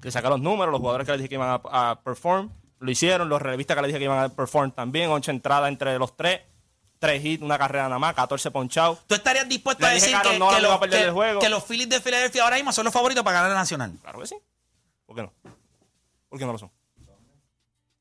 [0.00, 2.90] Que saca los números, los jugadores que le dije que iban a, a perform, lo
[2.90, 3.28] hicieron.
[3.28, 5.10] Los relevistas que le dije que iban a perform también.
[5.10, 6.40] Ocho entradas entre los tres.
[6.98, 9.00] Tres hits, una carrera nada más, 14 ponchados.
[9.08, 11.40] ¿Tú estarías dispuesto Le a decir que que, que no iba los, que- el juego.
[11.40, 13.92] que los Phillies de Filadelfia ahora mismo son los favoritos para ganar la nacional?
[14.00, 14.36] Claro que sí.
[15.04, 15.32] ¿Por qué no?
[16.28, 16.68] ¿Por qué no lo son?
[17.00, 17.04] O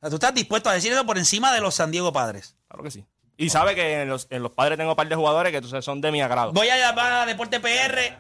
[0.02, 2.56] sea, ¿Tú estás dispuesto a decir eso por encima de los San Diego Padres?
[2.68, 3.04] Claro que sí.
[3.38, 5.84] Y sabe que en los, en los padres tengo un par de jugadores que entonces
[5.84, 6.52] son de mi agrado.
[6.54, 8.18] Voy a llamar a Deporte PR.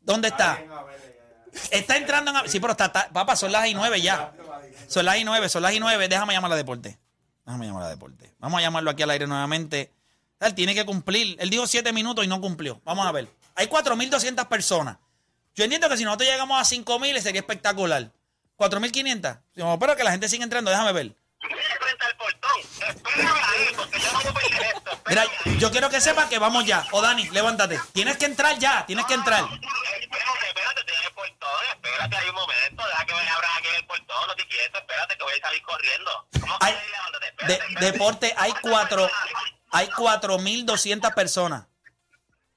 [0.00, 0.60] ¿Dónde está?
[1.70, 2.48] Está entrando en...
[2.48, 4.32] Sí, pero está, Papá, son las y nueve ya.
[4.88, 6.08] Son las y nueve, son las y nueve.
[6.08, 6.98] Déjame llamar a Deporte.
[7.44, 8.34] Déjame llamar a Deporte.
[8.38, 9.90] Vamos a llamarlo aquí al aire nuevamente.
[10.40, 11.36] Él tiene que cumplir.
[11.38, 12.80] Él dijo siete minutos y no cumplió.
[12.84, 13.28] Vamos a ver.
[13.54, 14.98] Hay 4.200 personas.
[15.54, 18.10] Yo entiendo que si nosotros llegamos a 5.000 sería espectacular.
[18.56, 19.40] 4.500.
[19.56, 20.70] No, pero que la gente siga entrando.
[20.70, 21.14] Déjame ver.
[21.40, 22.50] frente al portón.
[22.60, 22.81] Espérame ahí, porque yo no puedo perder esto.
[25.08, 25.24] Mira,
[25.58, 26.86] yo quiero que sepan que vamos ya.
[26.92, 27.78] O Dani, levántate.
[27.92, 28.86] Tienes que entrar ya.
[28.86, 29.44] Tienes que entrar.
[29.44, 31.50] Espérate, espérate, tienes el portón.
[31.70, 32.86] Espérate ahí un momento.
[32.86, 34.26] Deja que me abran aquí en el portón.
[34.26, 34.78] No te quieto.
[34.78, 36.28] Espérate, que voy a salir corriendo.
[36.40, 36.78] ¿Cómo que Hay,
[37.80, 39.10] deporte, hay cuatro,
[39.70, 41.66] hay 4.200 personas.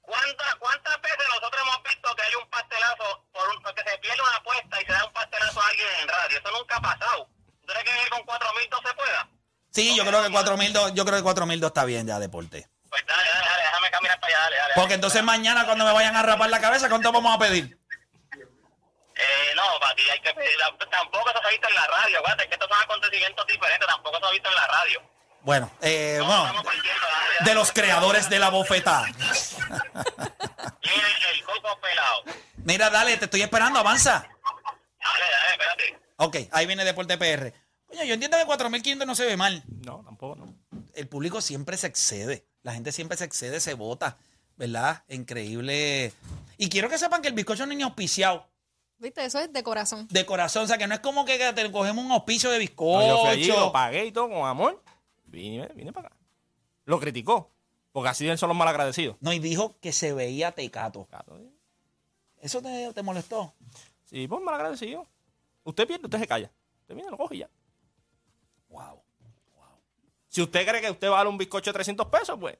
[0.00, 4.22] ¿Cuántas, ¿Cuántas veces nosotros hemos visto que hay un pastelazo por un, porque se pierde
[4.22, 6.38] una apuesta y se da un pastelazo a alguien en radio?
[6.38, 7.28] Eso nunca ha pasado.
[7.66, 9.28] ¿Tú crees que con 4.000 no se pueda?
[9.76, 12.66] Sí, yo creo que 4.002, yo creo que 4.002 está bien ya, deporte.
[12.88, 14.72] Pues dale, dale, dale, déjame caminar para allá, dale, dale.
[14.74, 17.78] Porque entonces mañana cuando me vayan a rapar la cabeza, ¿cuánto vamos a pedir?
[19.16, 20.56] Eh, no, para ti hay que pedir,
[20.90, 24.18] tampoco eso se ha visto en la radio, acuérdate que estos son acontecimientos diferentes, tampoco
[24.18, 25.02] se ha visto en la radio.
[25.42, 26.62] Bueno, eh, No, bueno,
[27.40, 29.06] de los creadores de la bofetada.
[30.80, 32.24] El coco pelado.
[32.64, 34.20] Mira, dale, te estoy esperando, avanza.
[34.22, 35.98] Dale, dale, espérate.
[36.16, 37.65] Ok, ahí viene Deporte PR.
[38.06, 39.62] Yo entiendo que 4.500 no se ve mal.
[39.84, 40.54] No, tampoco, no.
[40.94, 42.46] el público siempre se excede.
[42.62, 44.16] La gente siempre se excede, se vota.
[44.56, 45.04] ¿Verdad?
[45.08, 46.12] Increíble.
[46.56, 48.46] Y quiero que sepan que el bizcocho no es ni auspiciado.
[48.98, 49.24] ¿Viste?
[49.24, 50.08] Eso es de corazón.
[50.10, 50.64] De corazón.
[50.64, 53.06] O sea, que no es como que te cogemos un auspicio de No, bizcocho.
[53.06, 54.82] yo fui allí, lo pagué y todo con amor.
[55.26, 56.16] Vine, vine para acá.
[56.86, 57.50] Lo criticó.
[57.92, 59.16] Porque así son los malagradecidos.
[59.20, 61.06] No, y dijo que se veía tecato.
[62.40, 63.54] ¿Eso te, te molestó?
[64.04, 65.06] Sí, pues malagradecido.
[65.64, 66.50] Usted pierde, usted se calla.
[66.82, 67.50] Usted viene, lo coge y ya.
[68.68, 69.02] Wow.
[70.28, 72.58] Si usted cree que usted va a dar un bizcocho de 300 pesos, pues.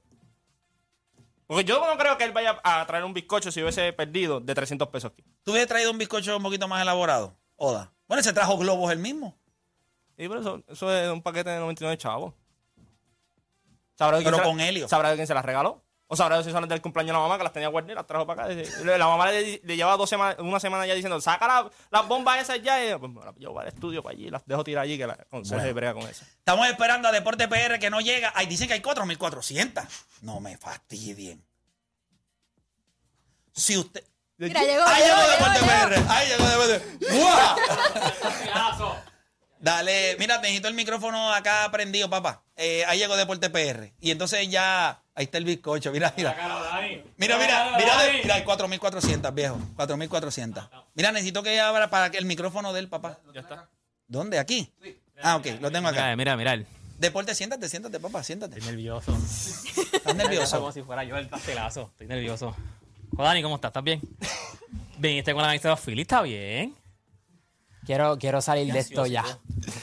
[1.46, 4.54] Porque yo no creo que él vaya a traer un bizcocho si hubiese perdido de
[4.54, 5.22] 300 pesos aquí.
[5.44, 7.36] ¿Tú hubieras traído un bizcocho un poquito más elaborado?
[7.56, 7.92] Oda.
[8.08, 9.36] Bueno, se trajo globos el mismo.
[10.16, 12.34] Y por eso, eso es un paquete de 99 chavos.
[13.94, 14.88] ¿Sabrá quién Pero la- con helio.
[14.88, 15.82] ¿Sabrá de quién se las regaló?
[16.08, 18.06] ¿O sabrá si son del cumpleaños de la mamá que las tenía guardadas y las
[18.06, 18.54] trajo para acá?
[18.96, 22.40] La mamá le, le llevaba dos semanas, una semana ya diciendo, saca la- las bombas
[22.40, 22.84] esas ya.
[22.84, 25.16] Y yo, pues las llevo al estudio para allí, las dejo tirar allí, que la
[25.30, 26.24] conserje brega con eso.
[26.38, 28.32] Estamos esperando a Deporte PR que no llega.
[28.36, 29.84] Ay, dicen que hay 4.400.
[30.22, 31.44] No me fastidien.
[33.52, 34.04] Si usted...
[34.38, 35.88] Mira, llegó, Ahí llegó, llegó llegó, Deporte llegó.
[35.88, 36.10] PR.
[36.12, 38.96] Ahí llegó Deporte ¡Guau!
[39.58, 42.44] Dale, mira, necesito el micrófono acá prendido, papá.
[42.54, 43.92] Eh, ahí llegó Deporte PR.
[44.00, 45.90] Y entonces ya, ahí está el bizcocho.
[45.90, 46.30] Mira, mira.
[47.16, 49.58] Mira, mira, mira, de- mira, hay 4.400, viejo.
[49.76, 50.68] 4.400.
[50.94, 53.18] Mira, necesito que abra para que el micrófono del papá.
[53.34, 53.68] Ya está.
[54.06, 54.38] ¿Dónde?
[54.38, 54.72] ¿Aquí?
[55.22, 56.14] Ah, ok, lo tengo acá.
[56.16, 56.68] Mira, mira, mira.
[56.98, 58.58] Deporte, siéntate, siéntate, papá, siéntate.
[58.58, 59.16] Estoy nervioso.
[59.92, 60.58] ¿Estás nervioso?
[60.60, 61.88] Como si fuera yo el pastelazo.
[61.92, 62.54] Estoy nervioso.
[63.12, 63.70] Dani, ¿cómo estás?
[63.70, 64.00] ¿Estás bien?
[64.98, 66.74] Viniste con la camisa de los Phillies, ¿está bien?
[67.84, 69.24] Quiero, quiero salir de esto ya.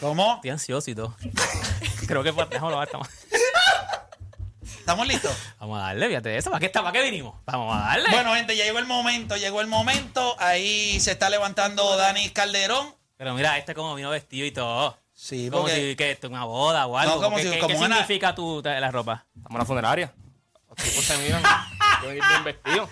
[0.01, 0.35] ¿Cómo?
[0.35, 1.15] Estoy ansioso y todo.
[2.07, 2.45] Creo que fue.
[2.47, 3.07] Déjame ver, estamos.
[4.83, 5.31] ¿Estamos listos?
[5.59, 6.49] Vamos a darle, fíjate de eso.
[6.51, 7.35] ¿Para qué, está, ¿Para qué vinimos?
[7.45, 8.09] Vamos a darle.
[8.11, 10.35] Bueno, gente, ya llegó el momento, llegó el momento.
[10.39, 12.93] Ahí se está levantando Dani Calderón.
[13.15, 14.97] Pero mira, este como vino vestido y todo.
[15.13, 17.15] Sí, Como porque si que esto es una boda o algo.
[17.15, 19.25] No, como ¿Qué, si- qué- como qué una- significa tu, la ropa?
[19.29, 20.13] Estamos en una funeraria.
[20.67, 21.41] Los tipos se miran.
[22.01, 22.89] Que ir bien vestidos.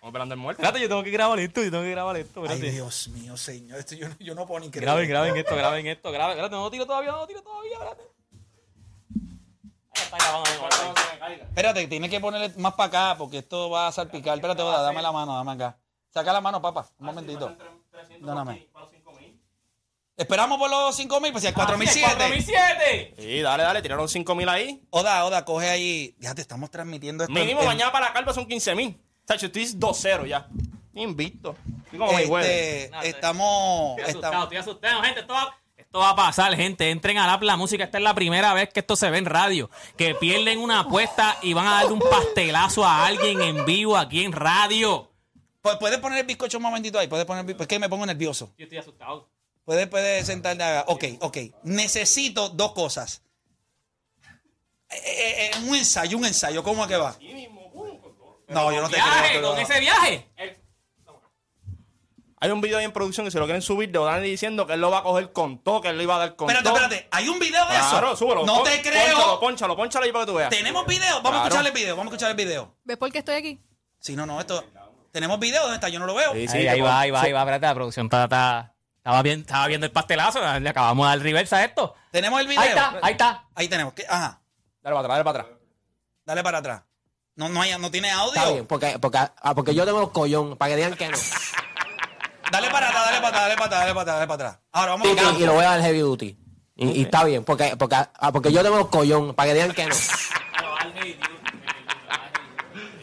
[0.00, 0.62] Vamos velando el muerto.
[0.62, 2.40] Espérate, yo tengo que grabar esto, yo tengo que grabar esto.
[2.42, 2.70] Ay, Espérate.
[2.70, 3.78] Dios mío, señor.
[3.80, 4.84] Esto yo, yo no puedo ni creer.
[4.84, 6.32] Graben, graben esto, graben esto, graben.
[6.36, 8.02] Espérate, no lo tiro todavía, no lo tiro todavía, espérate.
[9.94, 11.44] Ahí está grabando.
[11.48, 14.34] Espérate, tiene que ponerle más para acá porque esto va a salpicar.
[14.36, 15.78] Espérate, Oda, dame la mano, dame acá.
[16.12, 16.88] Saca la mano, papá.
[16.98, 17.56] Un momentito.
[18.20, 18.68] Dóname.
[20.16, 22.06] Esperamos por los 5000, pues si hay 4007.
[22.14, 23.14] 4007.
[23.18, 23.80] Sí, dale, dale.
[23.80, 24.82] Tiraron 5000 ahí.
[24.90, 26.14] Oda, Oda, coge ahí.
[26.18, 27.32] Ya te estamos transmitiendo esto.
[27.32, 29.00] Mínimo en- mañana para la calva son 15000.
[29.00, 30.46] O sea, yo estoy 2-0 ya.
[30.94, 31.56] Invicto.
[31.84, 34.42] Estoy como mi Este, estamos, Estoy asustado, estamos.
[34.44, 35.22] estoy asustado, gente.
[35.22, 35.56] Va,
[35.90, 36.88] esto va a pasar, gente.
[36.90, 37.82] Entren a la, la música.
[37.82, 39.68] Esta es la primera vez que esto se ve en radio.
[39.96, 44.22] Que pierden una apuesta y van a darle un pastelazo a alguien en vivo aquí
[44.24, 45.10] en radio.
[45.60, 47.08] Pu- ¿Puedes poner el bizcocho un momentito ahí?
[47.08, 47.62] ¿Puedes poner el bizcocho?
[47.64, 48.52] Es que me pongo nervioso.
[48.56, 49.28] Yo estoy asustado.
[49.64, 50.84] Puedes, puedes sentarte acá.
[50.86, 51.36] Ok, ok.
[51.64, 53.22] Necesito dos cosas.
[54.90, 56.62] Eh, eh, eh, un ensayo, un ensayo.
[56.62, 57.16] ¿Cómo es que va?
[58.48, 59.50] No, yo no te Viaje, creo.
[59.50, 60.28] con ese viaje.
[62.42, 64.72] Hay un video ahí en producción que se lo quieren subir de O'Dani diciendo que
[64.72, 66.64] él lo va a coger con todo, que él lo iba a dar con Espérate,
[66.70, 66.82] todo.
[66.82, 67.08] espérate.
[67.10, 67.90] ¿Hay un video de eso?
[67.90, 68.46] Claro, súbelo.
[68.46, 69.04] No te creo.
[69.14, 70.48] Pónchalo, pónchalo, pónchalo ahí para que tú veas.
[70.50, 71.16] ¿Tenemos video?
[71.20, 71.44] Vamos a Claro.
[71.48, 71.96] escuchar el video.
[71.96, 72.74] Vamos a escuchar el video.
[72.84, 73.60] ¿Ves por qué estoy aquí?
[73.98, 74.64] Si no, no, esto.
[75.12, 75.60] ¿Tenemos video?
[75.62, 75.90] ¿Dónde está?
[75.90, 76.32] Yo no lo veo.
[76.32, 77.40] Sí, sí, ahí, te ahí pon- va, ahí va, ahí va.
[77.40, 80.40] Espérate, la producción está, está- estaba, bien, estaba viendo el pastelazo.
[80.60, 81.94] Le acabamos de dar reversa a esto.
[82.10, 82.62] ¿Tenemos el video?
[82.62, 83.44] Ahí está, ahí está.
[83.54, 83.92] Ahí tenemos.
[83.92, 84.06] ¿Qué?
[84.08, 84.40] Ajá.
[84.82, 85.56] Dale para atrás, dale para atrás.
[86.24, 86.82] Dale para atrás.
[87.36, 88.34] No, no, hay, no tiene audio.
[88.34, 91.18] Está bien, porque, porque, ah, porque yo tengo collón, para que digan que no.
[92.50, 94.60] Dale para atrás, dale para atrás, dale para atrás, dale para atrás, dale para atrás.
[94.72, 96.36] Ahora vamos Y, a y lo voy a dar heavy duty.
[96.76, 99.86] Y, y está bien, porque, porque, ah, porque yo tengo collón, para que digan que
[99.86, 99.94] no.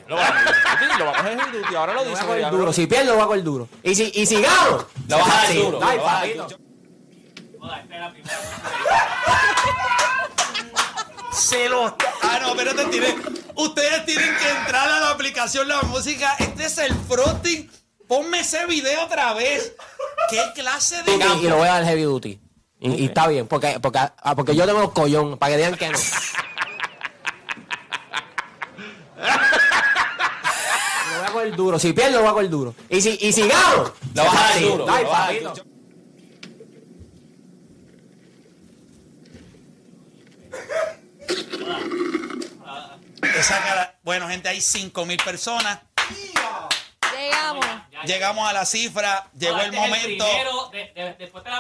[0.08, 2.74] Lo va a lo va a coger el duty, ahora lo voy a coger duro.
[2.74, 3.70] Si pierdo, lo voy a coger duro.
[3.84, 6.48] Y si, y si gano, Lo vas a dar sí, duro, dale, vas papito.
[11.32, 11.86] Se lo
[12.24, 13.16] Ah, no, espérate, tiene-
[13.56, 16.36] Ustedes tienen que entrar a la aplicación La Música.
[16.40, 17.70] Este es el frosting.
[18.08, 19.74] Ponme ese video otra vez.
[20.30, 22.39] ¿Qué clase de Y, y lo voy a dar heavy duty.
[22.80, 25.89] Y, y está bien, porque, porque, ah, porque yo tengo collón, para que digan que
[25.89, 25.98] no.
[31.12, 31.80] Lo voy a coger duro.
[31.80, 32.76] Si pierdo, lo voy a coger duro.
[32.89, 35.28] Y si, y si gano, Lo vas a dar duro, dale, lo vas a dar
[35.28, 35.54] papito.
[35.54, 35.63] duro.
[43.38, 44.00] Esa cara.
[44.04, 45.80] Bueno, gente, hay 5 mil personas.
[48.06, 48.48] Llegamos.
[48.50, 49.30] A la cifra.
[49.38, 50.26] Llegó el Este es momento.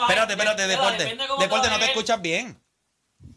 [0.01, 1.03] Espérate, espérate, de- deporte.
[1.39, 2.59] Deporte, no te escuchas bien.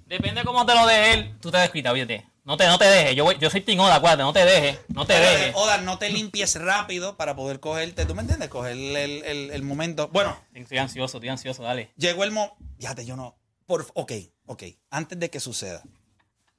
[0.07, 1.39] Depende cómo te lo dé él.
[1.41, 2.27] Tú te descuidas, fíjate.
[2.43, 3.15] No te, no te dejes.
[3.15, 4.23] Yo, voy- yo soy Tinoda, acuérdate.
[4.23, 4.81] No te dejes.
[4.89, 5.53] No te dejes.
[5.55, 8.07] Oda, no te limpies rápido para poder cogerte.
[8.07, 8.49] ¿Tú me entiendes?
[8.49, 10.09] Coger el, el- el momento.
[10.09, 11.63] Bueno, Estoy ansioso, estoy ansioso.
[11.63, 11.93] Dale.
[11.97, 12.57] llegó el momento.
[12.79, 13.37] Fíjate, yo no.
[13.67, 14.13] Por, ok,
[14.47, 14.63] ok.
[14.91, 15.83] Antes de que suceda.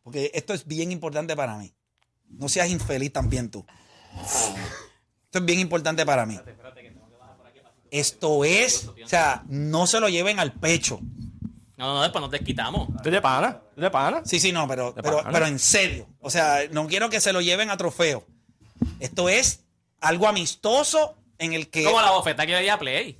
[0.03, 1.73] Porque esto es bien importante para mí.
[2.29, 3.65] No seas infeliz también tú.
[5.31, 6.37] Esto es bien importante para mí.
[7.89, 8.89] Esto es.
[9.01, 10.99] O sea, no se lo lleven al pecho.
[11.77, 12.89] No, no, después nos desquitamos.
[12.97, 13.61] ¿Estoy de pana?
[13.69, 14.21] ¿Estoy de pana?
[14.25, 16.05] Sí, sí, no, pero, pero, pero en serio.
[16.19, 18.27] O sea, no quiero que se lo lleven a trofeo.
[18.99, 19.61] Esto es
[20.01, 21.85] algo amistoso en el que.
[21.85, 23.17] Como la bofeta que veía Play.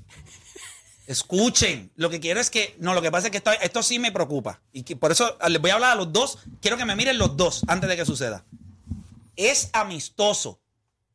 [1.08, 4.00] Escuchen, lo que quiero es que, no, lo que pasa es que esto, esto sí
[4.00, 4.60] me preocupa.
[4.74, 6.40] Y que por eso les voy a hablar a los dos.
[6.60, 8.44] Quiero que me miren los dos antes de que suceda.
[9.38, 10.61] Es amistoso.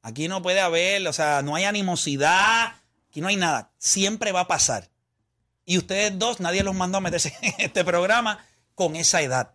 [0.07, 2.77] Aquí no puede haber, o sea, no hay animosidad.
[3.11, 3.73] Aquí no hay nada.
[3.77, 4.89] Siempre va a pasar.
[5.65, 8.39] Y ustedes dos, nadie los mandó a meterse en este programa
[8.77, 9.51] con esa edad.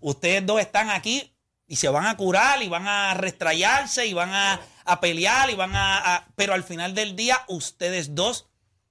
[0.00, 1.32] Ustedes dos están aquí
[1.68, 5.54] y se van a curar y van a restrayarse y van a, a pelear y
[5.54, 8.48] van a, Pero al final del día, ustedes dos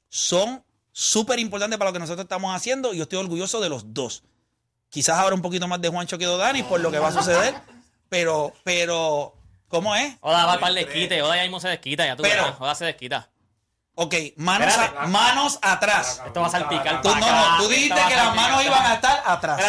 [0.07, 3.93] son súper importantes para lo que nosotros estamos haciendo y yo estoy orgulloso de los
[3.93, 4.23] dos.
[4.87, 7.53] Quizás ahora un poquito más de Juancho que Dani por lo que va a suceder,
[8.07, 9.35] pero, pero,
[9.67, 10.15] ¿cómo es?
[10.21, 11.21] Oda va para el desquite.
[11.21, 12.05] Oda ya mismo se desquita.
[12.05, 12.55] Ya tú Pero- verás.
[12.59, 13.29] Oda se desquita.
[13.97, 16.21] Ok, manos, a- manos atrás.
[16.25, 17.01] Esto va a salpicar.
[17.01, 19.61] Tú, no, no, tú dijiste que las manos iban a estar atrás.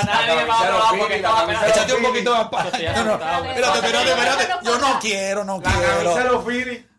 [1.69, 2.69] Échate un poquito más para.
[2.71, 4.65] Estoy No, no, espérate, espérate, espérate.
[4.65, 6.45] Yo no quiero, no quiero.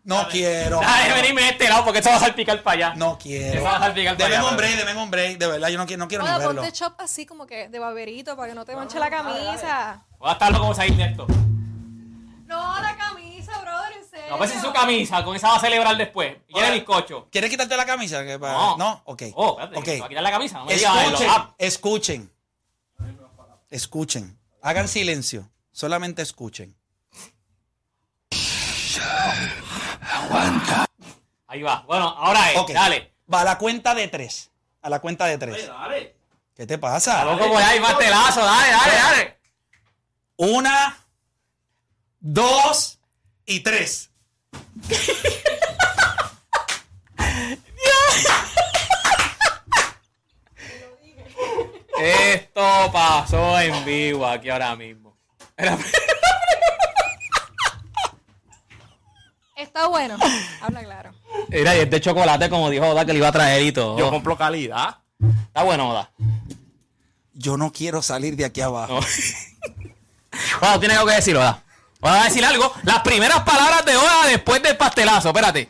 [0.04, 0.80] No quiero.
[0.80, 2.94] Dale, venirme de este lado porque esto va a salpicar para allá.
[2.96, 3.56] No quiero.
[3.58, 4.50] Eso va a salpicar para Deme allá.
[4.50, 5.36] un break, deme un break.
[5.38, 6.62] De verdad, yo no quiero, no quiero ni Oda, verlo.
[6.62, 10.02] ponte chop así como que de baberito para que no te manche la camisa.
[10.18, 11.26] Voy a estar loco como salir de esto.
[12.48, 14.26] No, la camisa, brother, en serio.
[14.30, 16.36] No, pues en su camisa, con esa va a celebrar después.
[16.48, 17.28] Y el bizcocho.
[17.30, 18.24] ¿Quieres quitarte la camisa?
[18.24, 18.76] Que para- No.
[18.78, 19.22] No, ok.
[19.34, 19.84] Oh, espérate, Ok.
[19.84, 20.58] ¿te va a quitar la camisa?
[20.58, 22.32] No me digas Escuchen, escuchen.
[23.70, 24.38] Escuchen.
[24.62, 25.48] Hagan silencio.
[25.72, 26.74] Solamente escuchen.
[31.46, 31.84] Ahí va.
[31.86, 32.66] Bueno, ahora es.
[32.74, 33.12] Dale.
[33.32, 34.50] Va a la cuenta de tres.
[34.82, 35.66] A la cuenta de tres.
[35.66, 36.16] Dale.
[36.56, 37.24] ¿Qué te pasa?
[37.24, 38.44] Loco, pues ahí, pastelazo.
[38.44, 39.38] Dale, dale, dale.
[40.36, 40.96] Una,
[42.20, 42.98] dos
[43.46, 44.10] y tres.
[52.00, 55.16] Esto pasó en vivo aquí ahora mismo.
[59.56, 60.16] Está bueno.
[60.60, 61.10] Habla claro.
[61.48, 63.98] Mira, y es de chocolate, como dijo Oda que le iba a traer y todo.
[63.98, 64.98] Yo compro calidad.
[65.48, 66.12] Está bueno, Oda.
[67.32, 69.00] Yo no quiero salir de aquí abajo.
[69.00, 69.00] No.
[70.60, 71.64] Bueno, tiene algo que decir, Oda.
[72.00, 72.72] Oda va a decir algo.
[72.84, 75.28] Las primeras palabras de Oda después del pastelazo.
[75.28, 75.68] Espérate.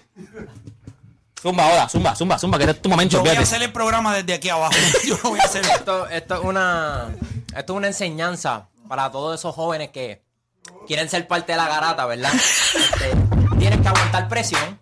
[1.40, 1.88] Zumba, Oda.
[1.88, 2.58] Zumba, zumba, zumba.
[2.58, 3.16] Que este es tu momento.
[3.16, 4.74] Yo voy a hacer el programa desde aquí abajo.
[5.06, 7.08] Yo no voy a hacer Esto, esto es una
[7.56, 10.22] esto es una enseñanza para todos esos jóvenes que
[10.86, 12.32] quieren ser parte de la garata, ¿verdad?
[12.34, 13.16] Este,
[13.58, 14.78] tienen que aguantar presión.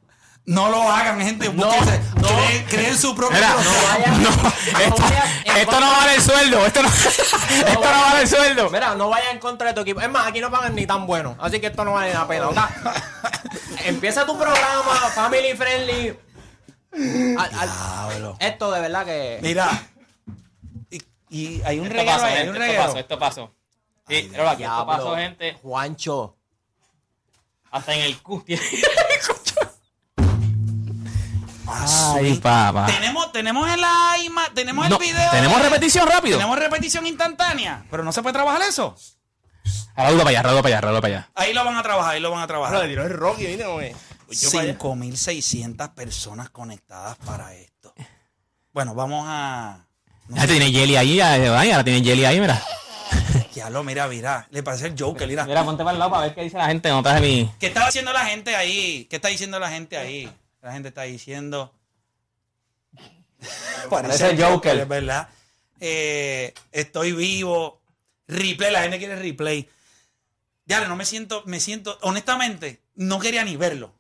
[0.47, 1.53] No lo hagan, gente.
[1.53, 2.29] No, no.
[2.29, 3.53] Creen, creen su propio Mira.
[4.19, 4.29] No
[4.81, 5.03] esto,
[5.57, 6.65] esto no vale el sueldo.
[6.67, 6.89] Esto no,
[7.69, 8.71] esto no vale el sueldo.
[8.71, 10.01] Mira, no vayas en contra de tu equipo.
[10.01, 11.37] Es más, aquí no pagan ni tan bueno.
[11.41, 12.49] Así que esto no vale la pena.
[12.49, 12.57] ¿ok?
[13.87, 16.17] Empieza tu programa, family friendly.
[17.39, 18.37] Al- al- Diablo.
[18.39, 19.39] esto de verdad que.
[19.43, 19.69] Mira.
[20.91, 23.55] Y, y hay un Esto pasó, hay gente, un esto pasó, esto pasó.
[24.09, 25.59] Sí, aquí, esto pasó, gente.
[25.61, 26.37] Juancho.
[27.73, 28.45] Hasta en el cu.
[31.69, 32.41] Ay, sí.
[32.41, 32.87] papá.
[32.87, 35.31] Tenemos, tenemos en la ima- tenemos No, el video.
[35.31, 36.39] ¿Tenemos de- repetición rápido?
[36.39, 37.85] Tenemos repetición instantánea.
[37.91, 38.97] Pero no se puede trabajar eso.
[39.97, 41.31] Raúl, para allá, Raúl, para allá, Raúl, para allá.
[41.35, 42.87] Ahí lo van a trabajar, ahí lo van a le trabajar.
[42.87, 43.65] tiró el Rocky, ¿viste?
[43.65, 43.97] cómo es?
[44.27, 44.73] Pues yo para allá.
[44.79, 47.95] 5.600 personas conectadas para esto.
[48.73, 49.87] Bueno, vamos a.
[50.29, 52.61] No Ya sé, tiene Jelly ahí, ya, ahora tiene Jelly ahí, mira.
[53.55, 54.47] ya lo mira, mira.
[54.51, 55.45] Le parece el Joker, mira.
[55.47, 56.89] Mira, ponte para el lado para ver qué dice la gente.
[56.91, 57.51] No traje mi.
[57.59, 59.07] ¿Qué está diciendo la gente ahí?
[59.09, 60.31] ¿Qué está diciendo la gente ahí?
[60.67, 61.73] La gente está diciendo.
[63.89, 64.77] Parece el Joker.
[64.81, 65.29] es verdad.
[65.79, 67.81] Eh, estoy vivo.
[68.27, 69.69] Replay, la gente quiere replay.
[70.65, 73.95] Ya, no me siento, me siento, honestamente, no quería ni verlo.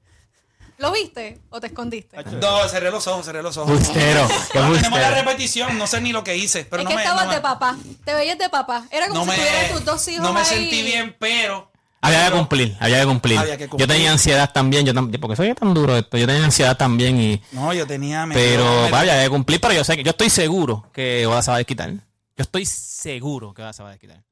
[0.78, 2.16] ¿Lo viste o te escondiste?
[2.24, 3.78] No, cerré los ojos, cerré los ojos.
[3.78, 6.96] Bustero, No, tenemos la repetición, no sé ni lo que hice, pero es no que
[6.96, 7.76] me, estabas no me- de papá.
[8.04, 8.88] Te veías de papá.
[8.90, 10.46] Era como no si me- tuvieras tus dos hijos no me ahí.
[10.46, 11.70] sentí bien, pero
[12.06, 13.38] Había que cumplir, había que cumplir.
[13.38, 13.88] Había que cumplir.
[13.88, 16.16] Yo tenía ansiedad también, yo también, porque soy tan duro esto.
[16.16, 17.40] Yo tenía ansiedad también y.
[17.52, 18.26] no, yo tenía.
[18.32, 21.50] Pero, vaya, había que cumplir, pero yo sé que, yo estoy seguro que Oda se
[21.50, 21.90] va a desquitar.
[21.90, 24.22] Yo estoy seguro que Oda se va a desquitar.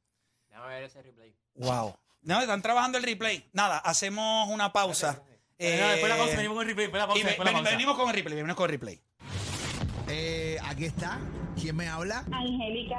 [0.51, 1.35] Déjame ver ese replay.
[1.57, 1.97] Wow.
[2.23, 3.45] No, están trabajando el replay.
[3.53, 5.21] Nada, hacemos una pausa.
[5.59, 7.53] Eh, después la pausa, venimos con el replay, después la pausa, y ve- después la
[7.53, 7.71] ven- pausa.
[7.77, 9.01] venimos con el replay, venimos con el replay.
[10.09, 11.19] Eh, aquí está.
[11.61, 12.25] ¿Quién me habla?
[12.33, 12.97] Angélica